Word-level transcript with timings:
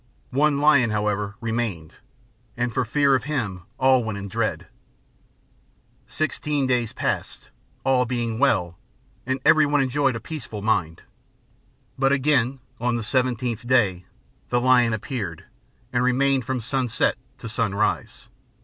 One 0.31 0.57
lion, 0.57 0.89
however, 0.89 1.35
remained, 1.41 1.93
and 2.57 2.73
for 2.73 2.85
fear 2.85 3.13
of 3.13 3.25
him 3.25 3.61
all 3.77 4.03
went 4.03 4.17
in 4.17 4.27
dread; 4.27 4.65
Sixteen 6.07 6.65
days 6.65 6.91
passed, 6.91 7.51
all 7.83 8.05
being 8.05 8.39
well, 8.39 8.79
and 9.27 9.39
everyone 9.45 9.79
enjoyed 9.79 10.15
a 10.15 10.19
peaceful 10.19 10.63
mind; 10.63 11.03
But 11.99 12.11
again, 12.11 12.61
on 12.79 12.95
the 12.95 13.03
seventeenth 13.03 13.67
day, 13.67 14.05
the 14.49 14.59
lion 14.59 14.91
appeared 14.93 15.45
and 15.93 16.03
remained 16.03 16.45
from 16.45 16.61
sunset 16.61 17.15
to 17.37 17.47
sunrise. 17.47 18.27